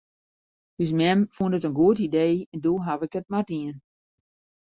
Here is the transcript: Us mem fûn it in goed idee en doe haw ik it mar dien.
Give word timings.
Us 0.83 0.91
mem 0.99 1.19
fûn 1.35 1.55
it 1.57 1.67
in 1.69 1.77
goed 1.79 1.99
idee 2.07 2.37
en 2.53 2.59
doe 2.65 2.79
haw 2.85 2.99
ik 3.05 3.17
it 3.19 3.31
mar 3.31 3.45
dien. 3.49 3.77